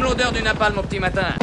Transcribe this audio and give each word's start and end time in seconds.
L'odeur 0.00 0.32
du 0.32 0.42
napalm 0.42 0.78
au 0.78 0.82
petit 0.82 1.00
matin. 1.00 1.34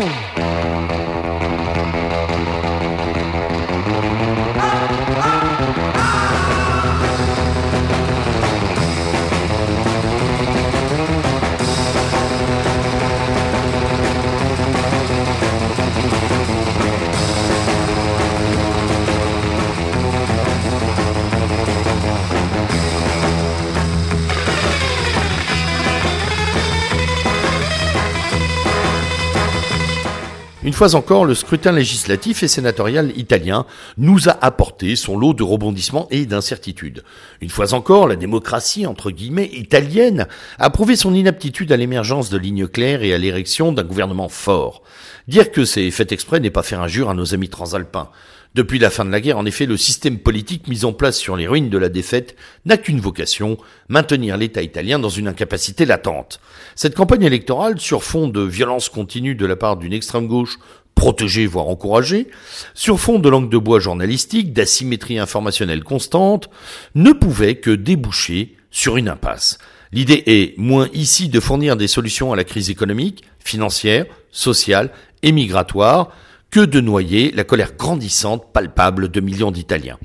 Une 30.66 30.74
fois 30.74 30.96
encore, 30.96 31.26
le 31.26 31.36
scrutin 31.36 31.72
législatif 31.72 32.42
et 32.42 32.48
sénatorial 32.48 33.16
italien 33.16 33.68
nous 34.00 34.30
a 34.30 34.36
apporté 34.44 34.96
son 34.96 35.16
lot 35.16 35.36
de 35.36 35.44
rebondissements 35.44 36.08
et 36.10 36.26
d'incertitudes. 36.26 37.04
Une 37.40 37.52
fois 37.52 37.76
encore, 37.76 38.08
la 38.08 38.16
démocratie, 38.16 38.88
entre 38.88 39.12
guillemets, 39.12 39.52
italienne, 39.54 40.28
a 40.58 40.72
prouvé 40.72 40.96
son 40.96 41.14
inaptitude 41.14 41.72
à 41.72 41.78
l'émergence 41.78 42.32
de 42.32 42.40
lignes 42.40 42.66
claires 42.66 43.04
et 43.04 43.14
à 43.14 43.20
l'érection 43.20 43.74
d'un 43.74 43.84
gouvernement 43.84 44.28
fort. 44.28 44.82
Dire 45.28 45.52
que 45.52 45.66
c'est 45.66 45.92
fait 45.92 46.12
exprès 46.12 46.40
n'est 46.40 46.50
pas 46.50 46.64
faire 46.64 46.82
injure 46.82 47.12
à 47.12 47.14
nos 47.14 47.36
amis 47.36 47.50
transalpins. 47.50 48.10
Depuis 48.56 48.80
la 48.80 48.90
fin 48.90 49.04
de 49.04 49.12
la 49.12 49.20
guerre, 49.20 49.38
en 49.38 49.46
effet, 49.46 49.66
le 49.66 49.76
système 49.76 50.18
politique 50.18 50.70
mis 50.70 50.86
en 50.86 50.94
place 50.94 51.18
sur 51.18 51.36
les 51.36 51.46
ruines 51.46 51.70
de 51.70 51.78
la 51.78 51.90
défaite 51.90 52.38
n'a 52.64 52.78
qu'une 52.78 53.02
vocation, 53.02 53.58
maintenir 53.90 54.38
l'État 54.38 54.62
italien 54.62 54.98
dans 54.98 55.10
une 55.10 55.28
incapacité 55.28 55.86
latente. 55.86 56.40
Cette 56.74 56.96
campagne 56.96 57.24
électorale, 57.24 57.82
sur 57.82 58.02
fond 58.02 58.30
de 58.30 58.40
violence 58.40 58.88
continue 58.88 59.36
de 59.36 59.46
la 59.46 59.58
part 59.58 59.76
d'une 59.76 59.92
extrême 59.92 60.28
gauche 60.28 60.58
protégée 60.96 61.48
voire 61.48 61.68
encouragée, 61.68 62.30
sur 62.74 62.98
fond 62.98 63.20
de 63.20 63.28
langue 63.28 63.50
de 63.50 63.58
bois 63.58 63.82
journalistique, 63.82 64.54
d'asymétrie 64.54 65.20
informationnelle 65.20 65.84
constante, 65.84 66.50
ne 66.96 67.12
pouvait 67.12 67.56
que 67.56 67.72
déboucher 67.72 68.56
sur 68.72 68.96
une 68.96 69.10
impasse. 69.10 69.58
L'idée 69.92 70.24
est 70.28 70.58
moins 70.58 70.88
ici 70.94 71.28
de 71.28 71.42
fournir 71.42 71.76
des 71.76 71.90
solutions 71.90 72.32
à 72.32 72.38
la 72.38 72.46
crise 72.46 72.70
économique, 72.70 73.26
financière, 73.38 74.06
sociale 74.32 74.92
et 75.24 75.34
migratoire, 75.34 76.14
que 76.52 76.60
de 76.60 76.80
noyer 76.80 77.32
la 77.32 77.44
colère 77.44 77.74
grandissante, 77.78 78.52
palpable 78.54 79.10
de 79.10 79.22
millions 79.22 79.52
d'Italiens. 79.52 79.98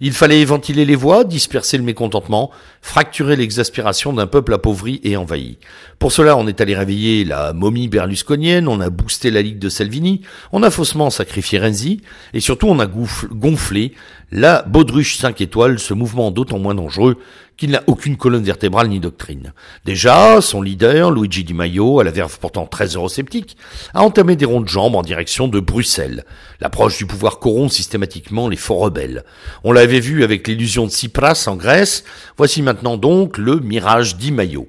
Il 0.00 0.12
fallait 0.12 0.44
ventiler 0.44 0.84
les 0.84 0.94
voix, 0.94 1.24
disperser 1.24 1.78
le 1.78 1.82
mécontentement, 1.82 2.50
fracturer 2.82 3.34
l'exaspération 3.34 4.12
d'un 4.12 4.26
peuple 4.26 4.52
appauvri 4.52 5.00
et 5.04 5.16
envahi. 5.16 5.56
Pour 5.98 6.12
cela, 6.12 6.36
on 6.36 6.46
est 6.46 6.60
allé 6.60 6.76
réveiller 6.76 7.24
la 7.24 7.54
momie 7.54 7.88
berlusconienne, 7.88 8.68
on 8.68 8.80
a 8.80 8.90
boosté 8.90 9.30
la 9.30 9.40
Ligue 9.40 9.58
de 9.58 9.70
Salvini, 9.70 10.20
on 10.52 10.62
a 10.62 10.70
faussement 10.70 11.08
sacrifié 11.08 11.58
Renzi, 11.58 12.02
et 12.34 12.40
surtout 12.40 12.66
on 12.66 12.78
a 12.78 12.86
gonflé 12.86 13.92
la 14.30 14.62
baudruche 14.62 15.16
5 15.16 15.40
étoiles, 15.40 15.78
ce 15.78 15.94
mouvement 15.94 16.30
d'autant 16.30 16.58
moins 16.58 16.74
dangereux 16.74 17.16
qu'il 17.56 17.70
n'a 17.70 17.82
aucune 17.86 18.16
colonne 18.16 18.44
vertébrale 18.44 18.88
ni 18.88 19.00
doctrine. 19.00 19.52
Déjà, 19.84 20.40
son 20.40 20.62
leader, 20.62 21.10
Luigi 21.10 21.44
Di 21.44 21.54
Maio, 21.54 22.00
à 22.00 22.04
la 22.04 22.10
verve 22.10 22.38
pourtant 22.38 22.66
très 22.66 22.88
eurosceptique, 22.88 23.56
a 23.94 24.02
entamé 24.02 24.36
des 24.36 24.44
ronds 24.44 24.60
de 24.60 24.68
jambes 24.68 24.94
en 24.94 25.02
direction 25.02 25.48
de 25.48 25.60
Bruxelles. 25.60 26.24
L'approche 26.60 26.98
du 26.98 27.06
pouvoir 27.06 27.38
corrompt 27.38 27.72
systématiquement 27.72 28.48
les 28.48 28.56
faux 28.56 28.76
rebelles. 28.76 29.24
On 29.64 29.72
l'avait 29.72 30.00
vu 30.00 30.22
avec 30.24 30.46
l'illusion 30.48 30.86
de 30.86 30.90
Tsipras 30.90 31.44
en 31.46 31.56
Grèce, 31.56 32.04
voici 32.36 32.62
maintenant 32.62 32.96
donc 32.96 33.38
le 33.38 33.60
mirage 33.60 34.16
Di 34.16 34.32
Maio. 34.32 34.68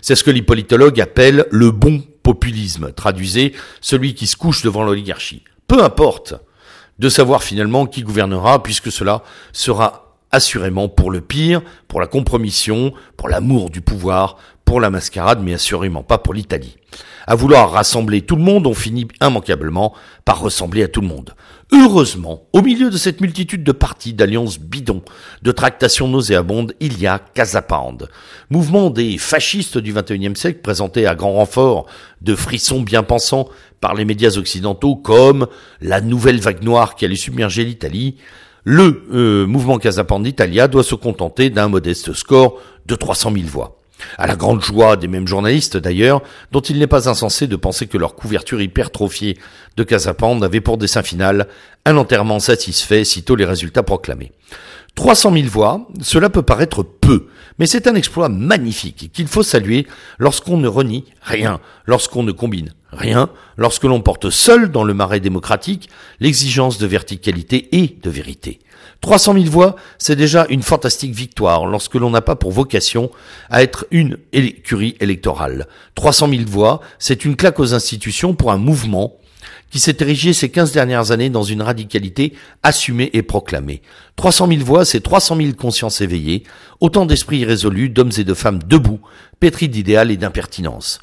C'est 0.00 0.14
ce 0.14 0.24
que 0.24 0.30
les 0.30 0.42
politologues 0.42 1.00
appellent 1.00 1.46
le 1.50 1.70
bon 1.70 2.02
populisme, 2.22 2.92
traduisez 2.92 3.54
celui 3.80 4.14
qui 4.14 4.26
se 4.26 4.36
couche 4.36 4.62
devant 4.62 4.84
l'oligarchie. 4.84 5.44
Peu 5.66 5.82
importe 5.82 6.34
de 6.98 7.08
savoir 7.08 7.42
finalement 7.42 7.86
qui 7.86 8.02
gouvernera, 8.02 8.62
puisque 8.62 8.90
cela 8.90 9.22
sera 9.52 10.07
assurément 10.30 10.88
pour 10.88 11.10
le 11.10 11.20
pire, 11.20 11.62
pour 11.88 12.00
la 12.00 12.06
compromission, 12.06 12.92
pour 13.16 13.28
l'amour 13.28 13.70
du 13.70 13.80
pouvoir, 13.80 14.36
pour 14.64 14.80
la 14.80 14.90
mascarade, 14.90 15.40
mais 15.42 15.54
assurément 15.54 16.02
pas 16.02 16.18
pour 16.18 16.34
l'Italie. 16.34 16.76
À 17.26 17.34
vouloir 17.34 17.72
rassembler 17.72 18.22
tout 18.22 18.36
le 18.36 18.42
monde, 18.42 18.66
on 18.66 18.74
finit 18.74 19.06
immanquablement 19.22 19.94
par 20.24 20.40
ressembler 20.40 20.82
à 20.82 20.88
tout 20.88 21.02
le 21.02 21.08
monde. 21.08 21.34
Heureusement, 21.72 22.44
au 22.54 22.62
milieu 22.62 22.88
de 22.88 22.96
cette 22.96 23.20
multitude 23.20 23.62
de 23.62 23.72
partis, 23.72 24.14
d'alliances 24.14 24.58
bidons, 24.58 25.02
de 25.42 25.52
tractations 25.52 26.08
nauséabondes, 26.08 26.72
il 26.80 26.98
y 26.98 27.06
a 27.06 27.18
Casapande, 27.18 28.08
mouvement 28.48 28.88
des 28.88 29.18
fascistes 29.18 29.76
du 29.76 29.92
XXIe 29.92 30.34
siècle 30.34 30.60
présenté 30.62 31.06
à 31.06 31.14
grand 31.14 31.34
renfort 31.34 31.86
de 32.22 32.34
frissons 32.34 32.80
bien 32.80 33.02
pensants 33.02 33.48
par 33.82 33.94
les 33.94 34.06
médias 34.06 34.38
occidentaux 34.38 34.96
comme 34.96 35.46
la 35.82 36.00
nouvelle 36.00 36.40
vague 36.40 36.62
noire 36.62 36.94
qui 36.94 37.04
allait 37.04 37.16
submerger 37.16 37.64
l'Italie, 37.64 38.16
le 38.70 39.02
euh, 39.14 39.46
mouvement 39.46 39.78
Casapande 39.78 40.24
d'Italia 40.24 40.68
doit 40.68 40.82
se 40.82 40.94
contenter 40.94 41.48
d'un 41.48 41.68
modeste 41.68 42.12
score 42.12 42.60
de 42.84 42.96
300 42.96 43.32
000 43.32 43.46
voix. 43.46 43.78
À 44.18 44.26
la 44.26 44.36
grande 44.36 44.60
joie 44.60 44.98
des 44.98 45.08
mêmes 45.08 45.26
journalistes 45.26 45.78
d'ailleurs, 45.78 46.20
dont 46.52 46.60
il 46.60 46.78
n'est 46.78 46.86
pas 46.86 47.08
insensé 47.08 47.46
de 47.46 47.56
penser 47.56 47.86
que 47.86 47.96
leur 47.96 48.14
couverture 48.14 48.60
hypertrophiée 48.60 49.38
de 49.78 49.84
Casapande 49.84 50.44
avait 50.44 50.60
pour 50.60 50.76
dessin 50.76 51.02
final 51.02 51.48
un 51.86 51.96
enterrement 51.96 52.40
satisfait 52.40 53.04
sitôt 53.04 53.36
les 53.36 53.46
résultats 53.46 53.82
proclamés. 53.82 54.32
300 54.98 55.32
000 55.32 55.46
voix, 55.46 55.86
cela 56.02 56.28
peut 56.28 56.42
paraître 56.42 56.82
peu, 56.82 57.28
mais 57.60 57.66
c'est 57.66 57.86
un 57.86 57.94
exploit 57.94 58.28
magnifique 58.28 59.12
qu'il 59.12 59.28
faut 59.28 59.44
saluer 59.44 59.86
lorsqu'on 60.18 60.56
ne 60.56 60.66
renie 60.66 61.04
rien, 61.22 61.60
lorsqu'on 61.86 62.24
ne 62.24 62.32
combine 62.32 62.74
rien, 62.90 63.30
lorsque 63.56 63.84
l'on 63.84 64.00
porte 64.00 64.28
seul 64.30 64.72
dans 64.72 64.82
le 64.82 64.94
marais 64.94 65.20
démocratique 65.20 65.88
l'exigence 66.18 66.78
de 66.78 66.86
verticalité 66.88 67.68
et 67.80 67.96
de 68.02 68.10
vérité. 68.10 68.58
300 69.00 69.34
000 69.34 69.44
voix, 69.44 69.76
c'est 69.98 70.16
déjà 70.16 70.46
une 70.50 70.62
fantastique 70.62 71.14
victoire 71.14 71.66
lorsque 71.66 71.94
l'on 71.94 72.10
n'a 72.10 72.20
pas 72.20 72.34
pour 72.34 72.50
vocation 72.50 73.08
à 73.50 73.62
être 73.62 73.86
une 73.92 74.18
écurie 74.32 74.96
électorale. 74.98 75.68
300 75.94 76.28
000 76.28 76.42
voix, 76.48 76.80
c'est 76.98 77.24
une 77.24 77.36
claque 77.36 77.60
aux 77.60 77.72
institutions 77.72 78.34
pour 78.34 78.50
un 78.50 78.58
mouvement 78.58 79.14
qui 79.70 79.78
s'est 79.78 79.96
érigé 80.00 80.32
ces 80.32 80.50
15 80.50 80.72
dernières 80.72 81.10
années 81.10 81.30
dans 81.30 81.42
une 81.42 81.62
radicalité 81.62 82.34
assumée 82.62 83.10
et 83.12 83.22
proclamée. 83.22 83.82
300 84.16 84.48
000 84.48 84.64
voix, 84.64 84.84
c'est 84.84 85.00
300 85.00 85.36
000 85.36 85.52
consciences 85.52 86.00
éveillées, 86.00 86.44
autant 86.80 87.06
d'esprits 87.06 87.44
résolus, 87.44 87.90
d'hommes 87.90 88.12
et 88.16 88.24
de 88.24 88.34
femmes 88.34 88.60
debout, 88.66 89.00
pétris 89.40 89.68
d'idéal 89.68 90.10
et 90.10 90.16
d'impertinence. 90.16 91.00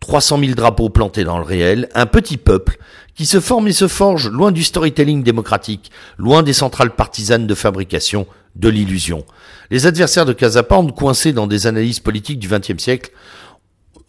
300 0.00 0.38
000 0.40 0.52
drapeaux 0.52 0.88
plantés 0.88 1.24
dans 1.24 1.38
le 1.38 1.44
réel, 1.44 1.88
un 1.94 2.06
petit 2.06 2.36
peuple 2.36 2.78
qui 3.14 3.26
se 3.26 3.40
forme 3.40 3.68
et 3.68 3.72
se 3.72 3.88
forge 3.88 4.28
loin 4.28 4.52
du 4.52 4.62
storytelling 4.62 5.22
démocratique, 5.22 5.90
loin 6.18 6.42
des 6.42 6.52
centrales 6.52 6.94
partisanes 6.94 7.46
de 7.46 7.54
fabrication 7.54 8.26
de 8.56 8.68
l'illusion. 8.68 9.24
Les 9.70 9.86
adversaires 9.86 10.26
de 10.26 10.32
Casapande, 10.32 10.94
coincés 10.94 11.32
dans 11.32 11.46
des 11.46 11.66
analyses 11.66 12.00
politiques 12.00 12.38
du 12.38 12.48
XXe 12.48 12.82
siècle, 12.82 13.10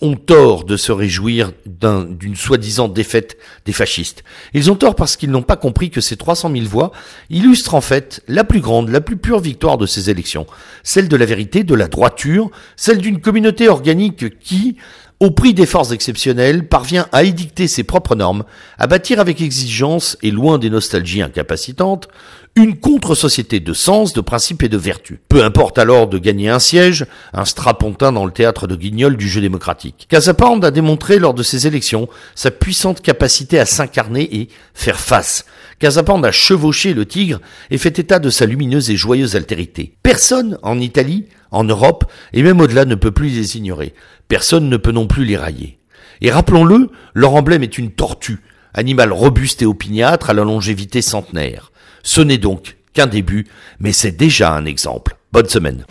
ont 0.02 0.16
tort 0.16 0.63
de 0.63 0.78
se 0.78 0.91
réjouir 0.91 1.52
d'une 1.66 2.35
soi-disant 2.35 2.88
défaite 2.88 3.38
des 3.66 3.74
fascistes. 3.74 4.24
Ils 4.53 4.69
ont 4.69 4.75
tort 4.75 4.96
parce 4.96 5.16
qu'ils 5.16 5.31
n'ont 5.31 5.41
pas 5.41 5.56
compris 5.56 5.90
que 5.90 6.02
ces 6.02 6.18
300 6.18 6.52
000 6.53 6.66
voix 6.66 6.91
illustrent 7.31 7.74
en 7.74 7.81
fait 7.81 8.22
la 8.28 8.44
plus 8.44 8.59
grande, 8.59 8.90
la 8.90 9.02
plus 9.02 9.18
pure 9.18 9.40
victoire 9.40 9.80
de 9.80 9.88
ces 9.88 10.12
élections, 10.12 10.46
celle 10.84 11.09
de 11.09 11.16
la 11.16 11.25
vérité, 11.25 11.63
de 11.63 11.74
la 11.74 11.88
droiture, 11.88 12.52
celle 12.75 13.00
d'une 13.00 13.19
communauté 13.19 13.69
organique 13.69 14.38
qui, 14.40 14.78
au 15.19 15.31
prix 15.31 15.53
d'efforts 15.53 15.94
exceptionnels, 15.94 16.67
parvient 16.67 17.07
à 17.11 17.23
édicter 17.23 17.67
ses 17.67 17.83
propres 17.83 18.16
normes, 18.16 18.44
à 18.78 18.88
bâtir 18.88 19.19
avec 19.19 19.41
exigence 19.41 20.17
et 20.22 20.31
loin 20.31 20.59
des 20.59 20.69
nostalgies 20.69 21.22
incapacitantes, 21.22 22.07
une 22.55 22.75
contre-société 22.75 23.59
de 23.59 23.73
sens, 23.73 24.13
de 24.13 24.22
principes 24.22 24.63
et 24.63 24.69
de 24.69 24.78
vertus. 24.78 25.19
Peu 25.29 25.44
importe 25.44 25.78
alors 25.78 26.08
de 26.08 26.17
gagner 26.17 26.49
un 26.49 26.58
siège, 26.58 27.05
un 27.34 27.46
strapontin 27.46 28.11
dans 28.11 28.25
le 28.25 28.31
théâtre 28.31 28.66
de 28.66 28.75
guignol 28.75 29.16
du 29.16 29.29
jeu 29.29 29.41
démocratique. 29.41 30.08
Casapande 30.09 30.66
a 30.66 30.72
démontré 30.72 31.19
lors 31.19 31.35
de 31.35 31.43
ses 31.43 31.67
élections 31.67 32.09
sa 32.34 32.49
puissante 32.49 33.02
capacité 33.02 33.59
à 33.59 33.67
s'incarner 33.67 34.35
et 34.35 34.49
faire 34.73 34.99
face. 34.99 35.46
Casapande 35.78 36.25
a 36.25 36.31
chevauché 36.31 36.96
le 36.96 37.05
tigre 37.05 37.40
et 37.69 37.78
fait 37.78 37.99
état 37.99 38.17
de 38.17 38.31
sa 38.31 38.47
lumineuse 38.47 38.90
et 38.90 38.97
joyeuse 38.97 39.35
altérité. 39.35 39.93
Personne 40.02 40.58
en 40.64 40.79
Italie, 40.79 41.25
en 41.52 41.64
Europe 41.64 42.05
et 42.34 42.44
même 42.44 42.61
au-delà 42.61 42.85
ne 42.85 42.96
peut 42.96 43.11
plus 43.11 43.29
les 43.29 43.58
ignorer. 43.58 43.94
Personne 44.28 44.70
ne 44.70 44.78
peut 44.78 44.91
non 44.91 45.08
plus 45.08 45.26
les 45.26 45.38
railler. 45.38 45.79
Et 46.22 46.32
rappelons-le, 46.32 46.90
leur 47.14 47.34
emblème 47.34 47.64
est 47.64 47.78
une 47.78 47.91
tortue, 47.91 48.41
animal 48.73 49.11
robuste 49.11 49.61
et 49.61 49.66
opiniâtre 49.66 50.29
à 50.29 50.34
la 50.34 50.44
longévité 50.44 51.02
centenaire. 51.02 51.72
Ce 52.03 52.22
n'est 52.22 52.38
donc 52.38 52.78
qu'un 52.94 53.08
début, 53.08 53.47
mais 53.79 53.91
c'est 53.91 54.11
déjà 54.11 54.53
un 54.53 54.66
exemple. 54.66 55.17
Bonne 55.32 55.49
semaine. 55.49 55.85